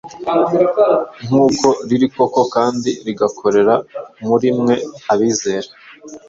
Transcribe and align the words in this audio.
nk’uko 1.25 1.67
riri 1.87 2.07
koko, 2.15 2.41
kandi 2.55 2.89
rigakorera 3.05 3.75
muri 4.27 4.47
mwe 4.59 4.75
abizera.” 5.11 5.69